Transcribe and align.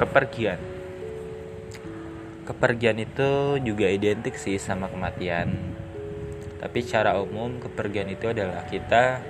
kepergian. 0.00 0.56
Kepergian 2.48 2.96
itu 3.04 3.60
juga 3.60 3.84
identik 3.92 4.32
sih 4.40 4.56
sama 4.56 4.88
kematian. 4.88 5.52
Tapi 6.56 6.78
secara 6.80 7.20
umum 7.20 7.60
kepergian 7.60 8.08
itu 8.08 8.32
adalah 8.32 8.64
kita 8.64 9.20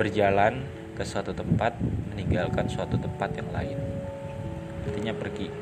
berjalan 0.00 0.64
ke 0.96 1.04
suatu 1.04 1.36
tempat 1.36 1.76
meninggalkan 1.84 2.64
suatu 2.72 2.96
tempat 2.96 3.28
yang 3.36 3.52
lain. 3.52 3.78
Artinya 4.88 5.12
pergi. 5.12 5.52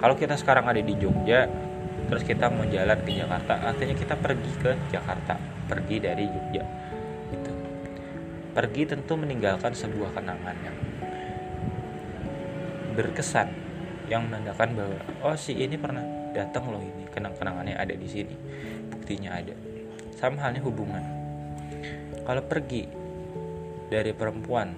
Kalau 0.00 0.16
kita 0.16 0.40
sekarang 0.40 0.72
ada 0.72 0.80
di 0.80 0.96
Jogja 0.96 1.44
terus 2.08 2.24
kita 2.24 2.48
mau 2.48 2.64
jalan 2.64 2.96
ke 3.04 3.20
Jakarta 3.20 3.68
artinya 3.68 3.92
kita 3.92 4.16
pergi 4.16 4.52
ke 4.64 4.72
Jakarta 4.88 5.36
pergi 5.68 5.96
dari 6.00 6.24
Jogja 6.24 6.64
gitu. 7.36 7.52
Pergi 8.56 8.82
tentu 8.88 9.12
meninggalkan 9.20 9.76
sebuah 9.76 10.16
kenangan 10.16 10.56
yang 10.64 10.76
berkesan 12.98 13.54
yang 14.10 14.26
menandakan 14.26 14.74
bahwa 14.74 14.98
oh 15.22 15.38
si 15.38 15.54
ini 15.54 15.78
pernah 15.78 16.02
datang 16.34 16.66
loh 16.66 16.82
ini 16.82 17.06
kenang-kenangannya 17.14 17.78
ada 17.78 17.94
di 17.94 18.10
sini 18.10 18.34
buktinya 18.90 19.38
ada 19.38 19.54
sama 20.18 20.42
halnya 20.42 20.58
hubungan 20.66 21.06
kalau 22.26 22.42
pergi 22.42 22.90
dari 23.86 24.10
perempuan 24.10 24.74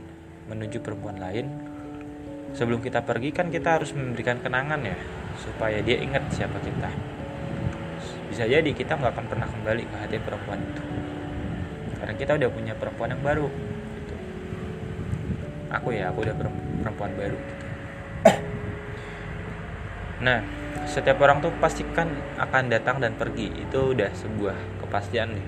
menuju 0.52 0.84
perempuan 0.84 1.16
lain 1.16 1.48
sebelum 2.52 2.84
kita 2.84 3.00
pergi 3.08 3.32
kan 3.32 3.48
kita 3.48 3.80
harus 3.80 3.96
memberikan 3.96 4.36
kenangan 4.44 4.84
ya 4.84 5.00
supaya 5.40 5.80
dia 5.80 5.96
ingat 5.96 6.28
siapa 6.28 6.60
kita 6.60 6.92
bisa 8.28 8.44
jadi 8.44 8.68
kita 8.68 9.00
nggak 9.00 9.16
akan 9.16 9.26
pernah 9.32 9.48
kembali 9.48 9.82
ke 9.88 9.96
hati 9.96 10.16
perempuan 10.20 10.60
itu 10.60 10.82
karena 11.96 12.14
kita 12.20 12.32
udah 12.36 12.50
punya 12.52 12.74
perempuan 12.76 13.10
yang 13.16 13.22
baru 13.24 13.48
gitu. 13.96 14.14
aku 15.72 15.88
ya 15.96 16.12
aku 16.12 16.28
udah 16.28 16.36
perempuan 16.84 17.12
baru 17.16 17.38
gitu. 17.40 17.69
Nah, 20.20 20.44
setiap 20.84 21.16
orang 21.24 21.40
tuh 21.40 21.48
pastikan 21.56 22.12
akan 22.36 22.68
datang 22.68 23.00
dan 23.00 23.16
pergi. 23.16 23.48
Itu 23.56 23.96
udah 23.96 24.12
sebuah 24.12 24.84
kepastian 24.84 25.32
nih. 25.32 25.46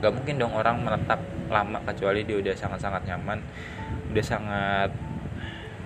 Gak 0.00 0.12
mungkin 0.12 0.40
dong 0.40 0.56
orang 0.56 0.80
menetap 0.80 1.20
lama 1.52 1.80
kecuali 1.84 2.24
dia 2.24 2.40
udah 2.40 2.54
sangat-sangat 2.56 3.04
nyaman, 3.04 3.38
udah 4.12 4.24
sangat 4.24 4.90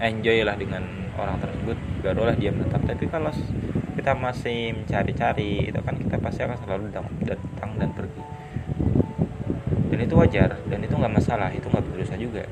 enjoy 0.00 0.42
lah 0.46 0.56
dengan 0.56 0.82
orang 1.18 1.36
tersebut, 1.42 1.76
barulah 2.00 2.34
dia 2.38 2.50
menetap. 2.54 2.80
Tapi 2.86 3.04
kalau 3.10 3.30
kita 3.98 4.16
masih 4.16 4.72
mencari-cari, 4.72 5.68
itu 5.68 5.80
kan 5.82 5.94
kita 5.98 6.16
pasti 6.22 6.40
akan 6.46 6.58
selalu 6.62 6.84
datang 7.26 7.70
dan 7.76 7.90
pergi. 7.92 8.22
Dan 9.90 9.98
itu 10.00 10.14
wajar, 10.14 10.56
dan 10.70 10.78
itu 10.80 10.94
nggak 10.94 11.14
masalah, 11.14 11.50
itu 11.50 11.66
nggak 11.66 11.84
berdosa 11.84 12.14
juga. 12.16 12.46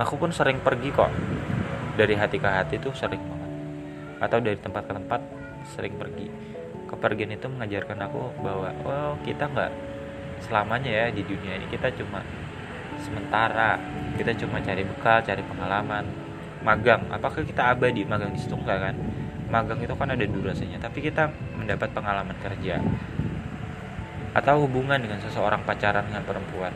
Aku 0.00 0.16
pun 0.16 0.32
sering 0.32 0.64
pergi 0.64 0.88
kok, 0.96 1.12
dari 2.00 2.16
hati 2.16 2.40
ke 2.40 2.48
hati 2.48 2.80
tuh 2.80 2.96
sering 2.96 3.20
banget. 3.20 3.52
Atau 4.24 4.40
dari 4.40 4.56
tempat 4.56 4.88
ke 4.88 4.96
tempat 4.96 5.20
sering 5.76 5.92
pergi. 6.00 6.24
Kepergian 6.88 7.36
itu 7.36 7.44
mengajarkan 7.52 8.08
aku 8.08 8.32
bahwa 8.40 8.72
oh 8.88 9.14
kita 9.28 9.44
nggak 9.52 9.68
selamanya 10.40 10.88
ya 10.88 11.06
di 11.12 11.20
dunia 11.20 11.60
ini. 11.60 11.68
Kita 11.68 11.92
cuma 12.00 12.24
sementara. 12.96 13.76
Kita 14.16 14.32
cuma 14.40 14.64
cari 14.64 14.88
bekal 14.88 15.20
cari 15.20 15.44
pengalaman. 15.44 16.08
Magang. 16.64 17.04
Apakah 17.12 17.44
kita 17.44 17.76
abadi 17.76 18.00
magang 18.08 18.32
di 18.32 18.40
situ? 18.40 18.56
Enggak 18.56 18.80
kan? 18.80 18.96
Magang 19.52 19.84
itu 19.84 19.92
kan 19.92 20.08
ada 20.16 20.24
durasinya 20.24 20.80
tapi 20.80 21.04
kita 21.04 21.28
mendapat 21.60 21.92
pengalaman 21.92 22.40
kerja. 22.40 22.80
Atau 24.32 24.64
hubungan 24.64 24.96
dengan 24.96 25.20
seseorang 25.20 25.60
pacaran 25.68 26.08
dengan 26.08 26.24
perempuan. 26.24 26.72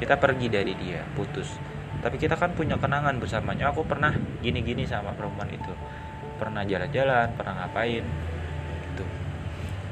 Kita 0.00 0.16
pergi 0.16 0.48
dari 0.48 0.72
dia 0.80 1.04
putus 1.12 1.75
tapi 2.04 2.16
kita 2.20 2.36
kan 2.36 2.52
punya 2.52 2.76
kenangan 2.76 3.16
bersamanya. 3.16 3.72
Aku 3.72 3.86
pernah 3.86 4.12
gini-gini 4.44 4.84
sama 4.84 5.16
perempuan 5.16 5.48
itu. 5.48 5.72
Pernah 6.36 6.62
jalan-jalan 6.68 7.32
pernah 7.34 7.54
ngapain 7.64 8.04
gitu. 8.92 9.04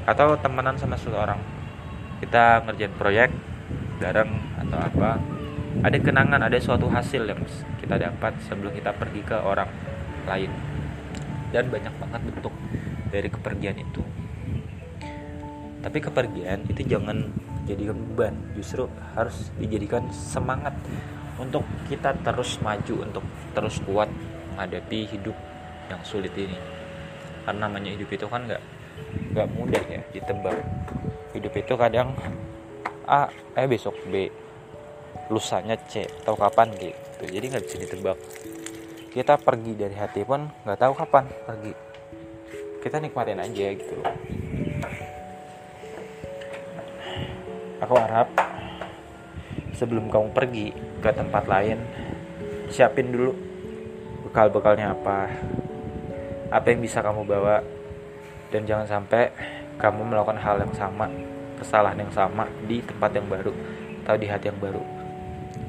Atau 0.05 0.37
temenan 0.37 0.77
sama 0.77 0.95
seseorang. 0.99 1.41
Kita 2.21 2.61
ngerjain 2.65 2.93
proyek 2.95 3.29
bareng 3.97 4.31
atau 4.65 4.77
apa. 4.77 5.11
Ada 5.83 5.97
kenangan 5.99 6.39
ada 6.39 6.55
suatu 6.55 6.87
hasil 6.87 7.27
yang 7.27 7.41
kita 7.83 7.99
dapat 7.99 8.31
sebelum 8.47 8.71
kita 8.71 8.95
pergi 8.95 9.21
ke 9.25 9.35
orang 9.35 9.67
lain. 10.23 10.51
Dan 11.51 11.67
banyak 11.67 11.93
banget 11.99 12.21
bentuk 12.31 12.53
dari 13.11 13.27
kepergian 13.27 13.75
itu. 13.81 14.03
Tapi 15.83 15.97
kepergian 16.01 16.65
itu 16.65 16.81
jangan 16.85 17.27
jadikan 17.67 17.97
beban. 18.13 18.35
Justru 18.55 18.87
harus 19.13 19.51
dijadikan 19.59 20.07
semangat 20.09 20.73
untuk 21.39 21.63
kita 21.91 22.15
terus 22.23 22.57
maju 22.63 22.95
untuk 23.03 23.25
terus 23.51 23.79
kuat 23.83 24.07
menghadapi 24.53 25.09
hidup 25.11 25.35
yang 25.91 26.01
sulit 26.01 26.31
ini. 26.35 26.55
Karena 27.43 27.67
namanya 27.67 27.93
hidup 27.93 28.09
itu 28.09 28.25
kan 28.25 28.47
nggak 28.47 28.63
nggak 29.35 29.47
mudah 29.51 29.83
ya 29.91 30.01
ditebak 30.15 30.55
hidup 31.35 31.53
itu 31.53 31.73
kadang 31.75 32.15
A 33.05 33.29
eh 33.59 33.67
besok 33.67 33.95
B. 34.07 34.31
Lusanya 35.29 35.75
C 35.89 36.05
atau 36.23 36.37
kapan 36.37 36.69
gitu. 36.77 37.23
Jadi 37.27 37.45
nggak 37.51 37.63
bisa 37.65 37.77
ditebak 37.81 38.17
kita 39.15 39.39
pergi 39.39 39.73
dari 39.79 39.95
hati 39.95 40.27
pun 40.27 40.47
nggak 40.63 40.79
tahu 40.79 40.93
kapan 40.95 41.25
pergi. 41.47 41.73
Kita 42.83 43.01
nikmatin 43.01 43.41
aja 43.41 43.65
gitu 43.73 43.97
aku 47.85 47.95
harap 47.99 48.27
sebelum 49.75 50.07
kamu 50.07 50.31
pergi 50.31 50.71
ke 51.03 51.09
tempat 51.11 51.45
lain 51.45 51.77
siapin 52.71 53.11
dulu 53.11 53.35
bekal-bekalnya 54.25 54.95
apa 54.95 55.29
apa 56.49 56.65
yang 56.71 56.81
bisa 56.81 57.03
kamu 57.03 57.27
bawa 57.27 57.61
dan 58.49 58.63
jangan 58.63 58.87
sampai 58.87 59.29
kamu 59.75 60.07
melakukan 60.07 60.39
hal 60.39 60.57
yang 60.63 60.73
sama 60.73 61.11
kesalahan 61.59 61.99
yang 61.99 62.11
sama 62.11 62.47
di 62.67 62.83
tempat 62.83 63.11
yang 63.15 63.27
baru 63.27 63.51
atau 64.05 64.15
di 64.19 64.27
hati 64.29 64.51
yang 64.51 64.59
baru. 64.61 64.83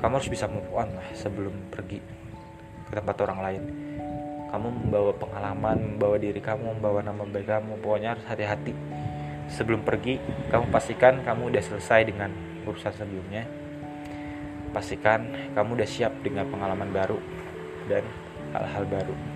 Kamu 0.02 0.12
harus 0.20 0.28
bisa 0.28 0.44
move 0.50 0.68
on 0.76 0.92
lah 0.92 1.08
sebelum 1.16 1.72
pergi 1.72 2.02
ke 2.86 2.92
tempat 2.92 3.16
orang 3.24 3.38
lain. 3.40 3.62
Kamu 4.52 4.68
membawa 4.70 5.12
pengalaman 5.16 5.96
membawa 5.96 6.16
diri 6.20 6.38
kamu 6.38 6.78
membawa 6.78 7.00
nama 7.02 7.22
baik 7.24 7.48
kamu 7.48 7.80
pokoknya 7.80 8.14
harus 8.14 8.26
hati-hati. 8.28 8.74
Sebelum 9.46 9.86
pergi 9.86 10.18
kamu 10.50 10.68
pastikan 10.74 11.22
kamu 11.22 11.54
udah 11.54 11.62
selesai 11.62 12.02
dengan 12.06 12.30
urusan 12.66 12.92
sebelumnya 12.92 13.46
pastikan 14.76 15.24
kamu 15.56 15.80
udah 15.80 15.88
siap 15.88 16.12
dengan 16.20 16.44
pengalaman 16.52 16.92
baru 16.92 17.16
dan 17.88 18.04
hal-hal 18.52 18.84
baru 18.84 19.35